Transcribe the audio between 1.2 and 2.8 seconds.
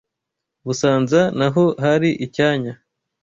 naho hari icyanya